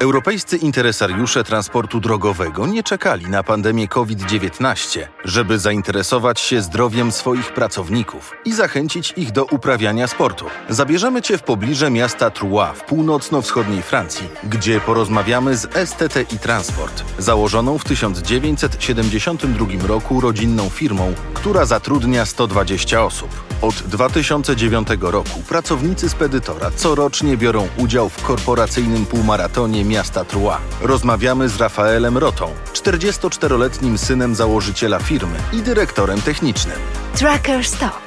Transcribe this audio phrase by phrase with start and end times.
[0.00, 8.34] Europejscy interesariusze transportu drogowego nie czekali na pandemię COVID-19, żeby zainteresować się zdrowiem swoich pracowników
[8.44, 10.44] i zachęcić ich do uprawiania sportu.
[10.68, 17.78] Zabierzemy Cię w pobliże miasta Troyes w północno-wschodniej Francji, gdzie porozmawiamy z STTI Transport, założoną
[17.78, 23.47] w 1972 roku rodzinną firmą, która zatrudnia 120 osób.
[23.62, 30.58] Od 2009 roku pracownicy spedytora corocznie biorą udział w korporacyjnym półmaratonie miasta Troyes.
[30.80, 36.76] Rozmawiamy z Rafaelem Rotą, 44-letnim synem założyciela firmy i dyrektorem technicznym.
[37.14, 38.02] Tracker Stock.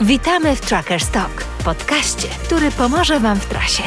[0.00, 3.82] Witamy w Tracker Stock, podcaście, który pomoże Wam w trasie.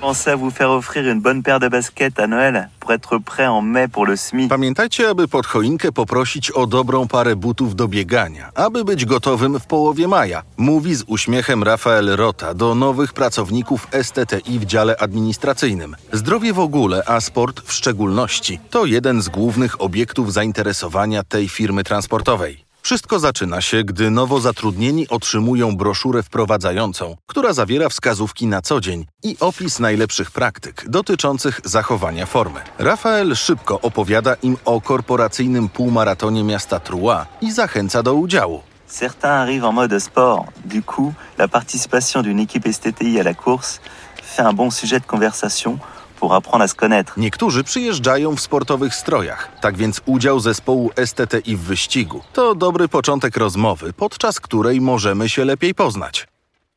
[0.00, 3.46] Pensez à vous faire offrir une bonne paire de baskets à Noël pour être prêt
[3.46, 4.48] en mai pour le SMI.
[4.48, 9.66] Pamiętajcie, aby pod choinkę poprosić o dobrą parę butów do biegania, aby być gotowym w
[9.66, 15.96] połowie maja, mówi z uśmiechem Rafael Rota do nowych pracowników STTI w dziale administracyjnym.
[16.12, 21.84] Zdrowie w ogóle, a sport w szczególności, to jeden z głównych obiektów zainteresowania tej firmy
[21.84, 22.69] transportowej.
[22.82, 29.06] Wszystko zaczyna się, gdy nowo zatrudnieni otrzymują broszurę wprowadzającą, która zawiera wskazówki na co dzień
[29.22, 32.60] i opis najlepszych praktyk dotyczących zachowania formy.
[32.78, 38.62] Rafael szybko opowiada im o korporacyjnym półmaratonie miasta Troyes i zachęca do udziału.
[38.88, 40.44] Certains arrivent en mode sport.
[40.64, 43.80] Du coup, la participation d'une équipe STTI à la course
[44.22, 45.78] fait un bon sujet de conversation
[46.20, 47.12] pour apprendre à se connaître.
[47.16, 53.36] Niektórzy przyjeżdżają w sportowych strojach, tak więc udział zespołu STTI w wyścigu to dobry początek
[53.36, 56.26] rozmowy, podczas której możemy się lepiej poznać.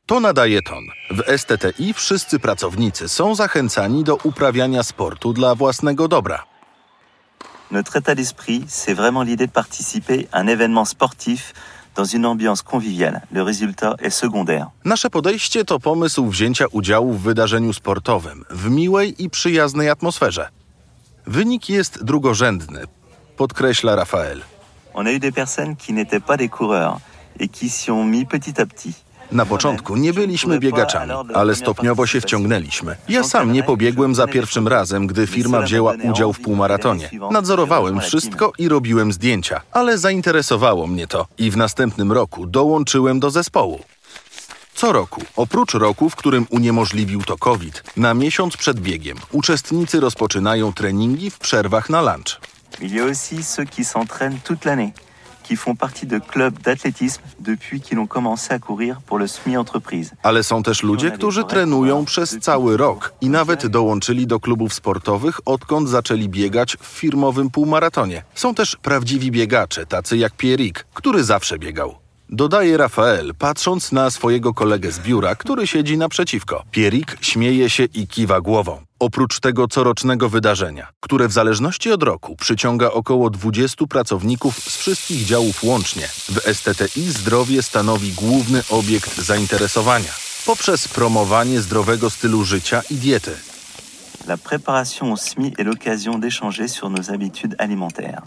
[0.06, 0.84] To nadaje ton.
[1.12, 6.44] W STTI wszyscy pracownicy są zachęcani do uprawiania sportu dla własnego dobra.
[7.72, 11.54] Notre état d'esprit, c'est vraiment l'idée de participer à un événement sportif
[11.96, 13.22] dans une ambiance conviviale.
[13.32, 14.68] Le résultat est secondaire.
[14.86, 20.50] Nasze podejście to pomysł wzięcia udziału w wydarzeniu sportowym w miłej i przyjaznej atmosferze.
[21.28, 22.84] Wynik jest drugorzędny,
[23.38, 24.42] podkreśla Rafael.
[24.94, 27.00] On a eu des personnes qui n'étaient pas des coureurs
[27.40, 28.94] et qui s'y ont mis petit à petit.
[29.34, 32.96] Na początku nie byliśmy biegaczami, ale stopniowo się wciągnęliśmy.
[33.10, 37.10] Ja sam nie pobiegłem za pierwszym razem, gdy firma wzięła udział w półmaratonie.
[37.32, 43.32] Nadzorowałem wszystko i robiłem zdjęcia, ale zainteresowało mnie to i w następnym roku dołączyłem do
[43.32, 43.80] zespołu.
[44.76, 50.74] Co roku, oprócz roku, w którym uniemożliwił to COVID, na miesiąc przed biegiem uczestnicy rozpoczynają
[50.74, 52.40] treningi w przerwach na lunch.
[52.82, 54.92] Il y a aussi ceux qui s'entraînent toute l'année,
[55.44, 59.58] qui font partie de clubs d'athlétisme depuis qu'ils ont commencé à courir pour le SMI
[59.58, 60.12] entreprise.
[60.24, 65.40] Ale są też ludzie, którzy trenują przez cały rok i nawet dołączyli do klubów sportowych,
[65.46, 68.24] odkąd zaczęli biegać w firmowym półmaratonie.
[68.36, 72.03] Są też prawdziwi biegacze, tacy jak Pierik, który zawsze biegał.
[72.36, 76.64] Dodaje Rafael, patrząc na swojego kolegę z biura, który siedzi naprzeciwko.
[76.72, 78.82] Pierik śmieje się i kiwa głową.
[79.00, 85.26] Oprócz tego corocznego wydarzenia, które w zależności od roku przyciąga około 20 pracowników z wszystkich
[85.26, 90.12] działów łącznie, w STTI zdrowie stanowi główny obiekt zainteresowania
[90.46, 93.32] poprzez promowanie zdrowego stylu życia i diety.
[94.28, 98.22] La préparation au SMI est l'occasion d'échanger sur nos habitudes alimentaires.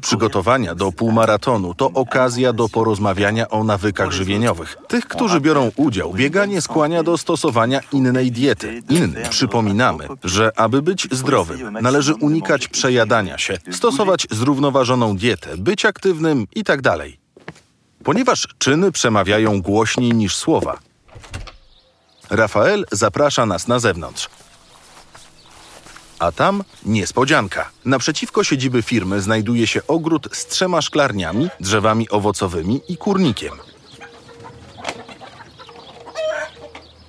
[0.00, 4.76] Przygotowania do półmaratonu to okazja do porozmawiania o nawykach żywieniowych.
[4.88, 8.82] Tych, którzy biorą udział, bieganie skłania do stosowania innej diety.
[8.88, 16.46] Innym przypominamy, że aby być zdrowym, należy unikać przejadania się, stosować zrównoważoną dietę, być aktywnym
[16.54, 16.96] itd.
[18.04, 20.78] Ponieważ czyny przemawiają głośniej niż słowa,
[22.30, 24.28] Rafael zaprasza nas na zewnątrz.
[26.18, 27.70] A tam niespodzianka.
[27.84, 33.52] Naprzeciwko siedziby firmy znajduje się ogród z trzema szklarniami, drzewami owocowymi i kurnikiem.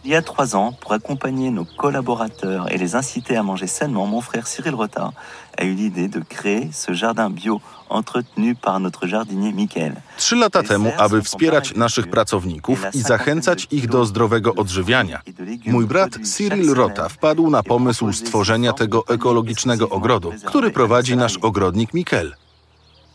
[0.07, 4.05] Il y a trois ans, pour accompagner nos collaborateurs et les inciter à manger sainement,
[4.05, 5.11] mon frère Cyril Rota
[5.57, 7.59] a eu l'idée de créer ce jardin bio
[7.89, 9.95] entretenu par notre jardinier Michael.
[10.17, 15.21] Trzy lata temu, aby wspierać naszych pracowników i zachęcać ich do zdrowego odżywiania,
[15.65, 21.93] mój brat Cyril Rota wpadł na pomysł stworzenia tego ekologicznego ogrodu, który prowadzi nasz ogrodnik
[21.93, 22.33] Mikel.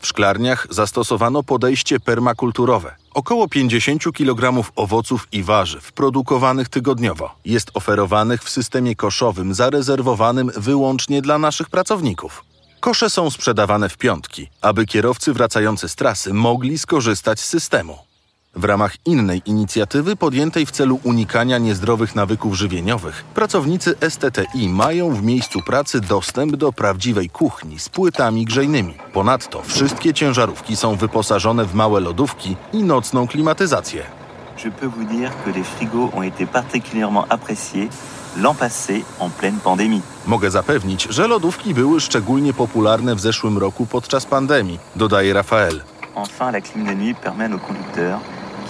[0.03, 2.95] W szklarniach zastosowano podejście permakulturowe.
[3.15, 11.23] Około 50 kg owoców i warzyw produkowanych tygodniowo jest oferowanych w systemie koszowym zarezerwowanym wyłącznie
[11.23, 12.45] dla naszych pracowników.
[12.81, 17.99] Kosze są sprzedawane w piątki, aby kierowcy wracający z trasy mogli skorzystać z systemu.
[18.57, 25.23] W ramach innej inicjatywy podjętej w celu unikania niezdrowych nawyków żywieniowych, pracownicy STTI mają w
[25.23, 28.95] miejscu pracy dostęp do prawdziwej kuchni z płytami grzejnymi.
[29.13, 34.03] Ponadto wszystkie ciężarówki są wyposażone w małe lodówki i nocną klimatyzację.
[34.65, 37.89] Je peux vous dire que les frigos ont été particulièrement appréciés
[38.37, 40.01] l'an passé en pleine pandémie.
[40.27, 45.81] Mogę zapewnić, że lodówki były szczególnie popularne w zeszłym roku podczas pandemii, dodaje Rafael.
[46.17, 48.21] Enfin, la clim de nuit permet à nos conducteurs,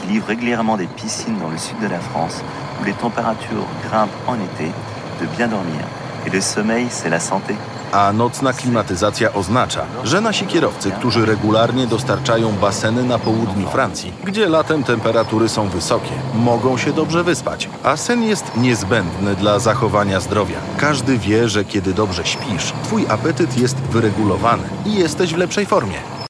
[0.02, 2.42] qui livrent régulièrement des piscines dans le sud de la France,
[2.80, 4.70] où les températures grimpent en été,
[5.20, 5.82] de bien dormir.
[6.26, 7.54] Et le sommeil, c'est la santé.
[7.92, 14.48] A nocna klimatyzacja oznacza, że nasi kierowcy, którzy regularnie dostarczają baseny na południu Francji, gdzie
[14.48, 17.68] latem temperatury są wysokie, mogą się dobrze wyspać.
[17.82, 20.56] A sen jest niezbędny dla zachowania zdrowia.
[20.76, 26.21] Każdy wie, że kiedy dobrze śpisz, twój apetyt jest wyregulowany i jesteś w lepszej formie.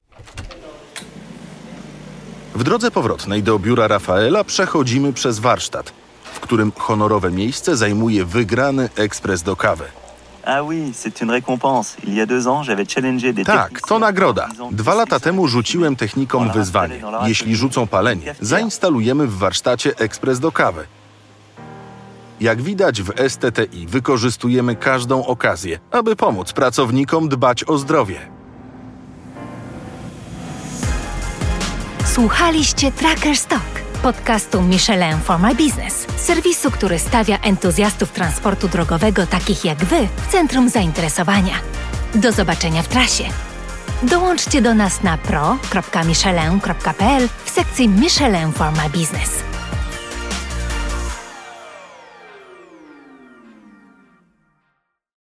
[2.55, 8.89] W drodze powrotnej do biura Rafaela przechodzimy przez warsztat, w którym honorowe miejsce zajmuje wygrany
[8.95, 9.85] ekspres do kawy.
[10.45, 11.95] Ah oui, c'est une récompense.
[12.07, 14.49] Il y a deux ans, j'avais challengé des Tak, to nagroda.
[14.71, 17.01] Dwa lata temu rzuciłem technikom wyzwanie.
[17.25, 20.85] Jeśli rzucą palenie, zainstalujemy w warsztacie ekspres do kawy.
[22.41, 28.32] Jak widać w STTI wykorzystujemy każdą okazję, aby pomóc pracownikom dbać o zdrowie.
[32.13, 39.65] Słuchaliście Tracker Stock, podcastu Michelin for My Business, serwisu, który stawia entuzjastów transportu drogowego takich
[39.65, 41.53] jak Wy w centrum zainteresowania.
[42.15, 43.23] Do zobaczenia w trasie.
[44.03, 49.43] Dołączcie do nas na pro.michelin.pl w sekcji Michelin for My Business.